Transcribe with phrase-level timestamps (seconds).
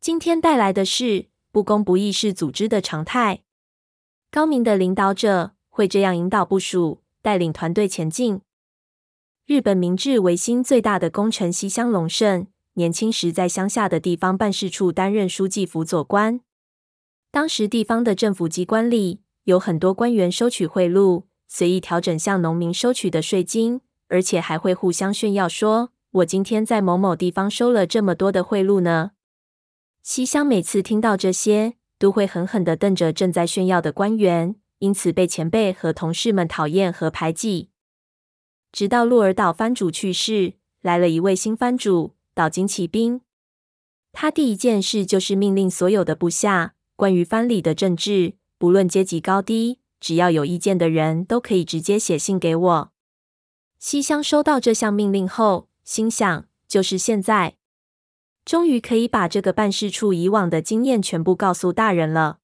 [0.00, 3.42] 今天带来的是不公不义是组织的常态。
[4.30, 8.40] 高明的领导者会这样引导部署，带领团队前进。
[9.44, 16.40] 日本明治维新最大的功臣西乡隆盛，年轻时在乡下的地方办事处担任书记辅佐官。
[17.30, 29.10] 当时地方的政府机关里有很多官员收取贿赂，随意调整向农民收取的税金，而且还会互相炫耀说：“我今天在某某地方收了这么多的贿赂呢。”
[30.02, 37.68] 西乡每次听到这些，都会狠狠的瞪着正在炫耀的官员，因此被前辈和同事们讨厌和排挤。
[38.72, 43.20] 直到鹿儿岛藩主去世，来了一位新藩主岛津骑兵。
[44.12, 52.92] 他第一件事就是命令所有的部下，关于藩里的政治，不论阶级高低，只要有意见的人都可以直接写信给我。
[53.78, 57.56] 西乡收到这项命令后，心想：就是现在。
[58.44, 62.38] 终于可以把这个办事处以往的经验全部告诉大人了。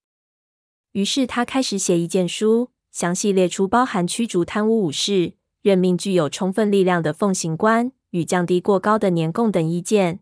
[0.93, 10.21] 于是他开始写意见书，详细列出包含驱逐贪污武士、任命具有充分力量的奉行官与降低过高的年贡等意见。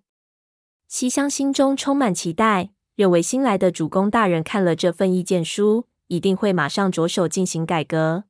[0.88, 8.24] 西乡心中充满期待，认为新来的主公大人看了这份意见书，一定会马上着手进行改革。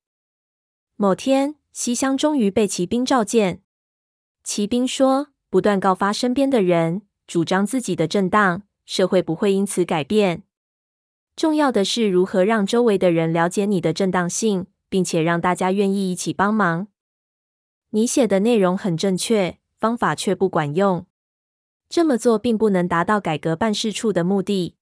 [0.97, 3.63] 某天，西乡终于被骑兵召见。
[4.43, 10.43] 骑兵说：“不断告发身边的人。”主张自己的正当，社会不会因此改变。
[11.37, 16.89] 重要的是如何让周围的人了解你的正当性，并且让大家愿意一起帮忙。
[17.91, 21.07] 你写的内容很正确，方法却不管用。
[21.89, 24.77] 这么做并不能达到改革办事处的目的。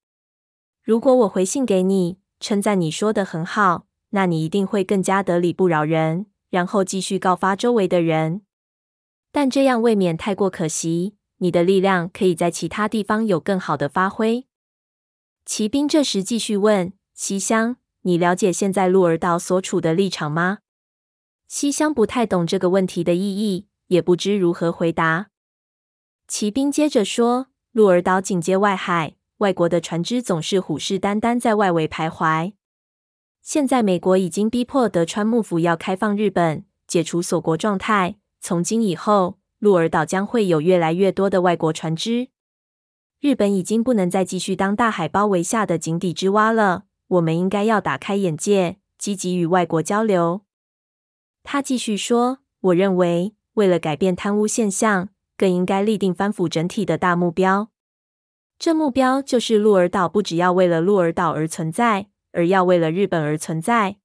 [0.82, 8.42] 如果我回信给你，称赞你说得很好，那你一定会更加得理不饶人，然后继续告发周围的人。
[9.30, 11.14] 但这样未免太过可惜。
[11.42, 14.46] 你的力量可以在其他地方有更好的发挥。
[15.44, 20.58] 骑兵这时继续问西乡：“你了解现在鹿儿岛所处的立场吗？”
[21.48, 25.30] 西乡不太懂这个问题的意义，也不知如何回答。
[26.28, 32.52] 骑兵接着说：“鹿儿岛紧接外海，外国的船只总是虎视眈眈在外围徘徊。
[33.40, 38.14] 现在美国已经逼迫德川幕府要开放日本，解除锁国状态。
[38.40, 42.30] 从今以后。”鹿儿岛将会有越来越多的外国船只，
[43.20, 46.86] 日本已经不能再继续当大海包围下的井底之蛙了。
[47.06, 50.40] 我们应该要打开眼界，积极与外国交流。
[51.44, 57.70] 他继续说：“我认为，为了改变贪污现象，更应该立定反腐整体的大目标。
[58.58, 63.98] 这目标就是鹿儿岛不只要为了鹿儿岛而存在，而要为了日本而存在。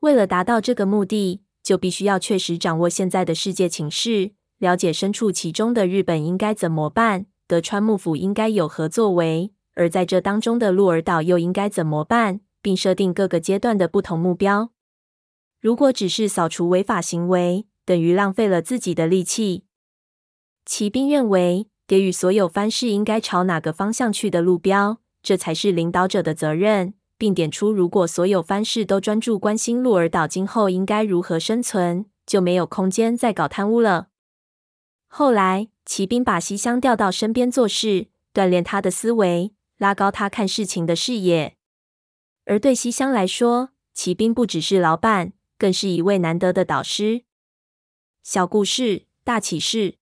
[0.00, 14.70] 为了达到这个目的，就必须要确实掌握现在的世界情势。”了解身处其中的日本应该怎么办，德川幕府应该有何作为，而在这当中的鹿儿岛又应该怎么办，并设定各个阶段的不同目标。
[15.60, 19.64] 如果只是扫除违法行为，等于浪费了自己的力气。
[20.64, 34.08] 骑兵认为，给予所有藩士应该朝哪个方向去的路标，这才是领导者的责任，并点出，如果所有藩士都专注关心鹿儿岛今后应该如何生存，就没有空间再搞贪污了。
[35.16, 41.56] 后来，骑兵把西乡调到身边做事，锻炼他的思维，拉高他看事情的视野。
[42.46, 47.22] 而对西乡来说，骑兵不只是老板，更是一位难得的导师。
[48.24, 49.98] 小故事大启示：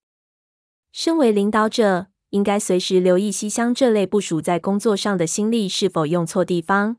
[0.93, 6.97] 身为领导者，应该随时留意西乡这类部署在工作上的心力是否用错地方。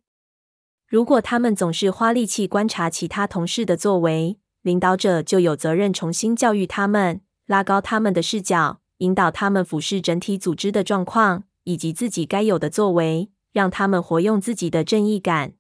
[0.87, 7.21] 如果他们总是花力气观察其他同事的作为，领导者就有责任重新教育他们。
[7.45, 15.53] 拉高他们的视角，引导他们俯视整体组织的状况以及自己该有的作为，让他们活用自己的正义感。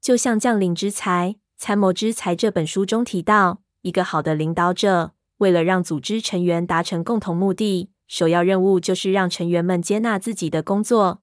[0.00, 11.22] 就像《将领之才，参谋之才》这本书中提到，一个好的领导者，为了让组织成员达成共同目的，首要任务就是让成员们接纳自己的工作。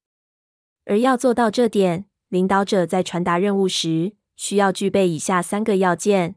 [0.86, 6.36] 而要做到这点，领导者在传达任务时，需要具备以下三个要件：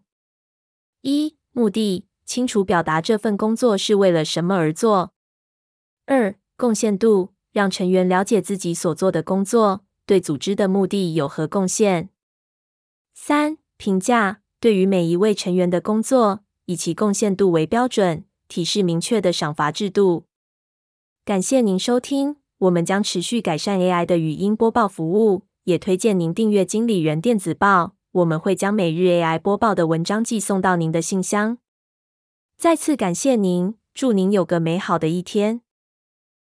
[1.02, 2.05] 一、目的。
[2.26, 5.12] 清楚表达这份工作是为了什么而做。
[6.04, 12.10] 二、贡献度，让成员了解自己所做的工作对组织的目的有何贡献。
[13.14, 20.26] 三、评价，对于每一位成员的工作，以其贡献度为标准，提示明确的赏罚制度。
[21.24, 31.58] 感谢您收听，我们将持续改善 AI 的语音播报服务，也推荐您订阅经理人电子报，我们会将每日 AI 播报的文章寄送到您的信箱。
[32.58, 35.65] 再次感谢您，祝您有个美好的一天。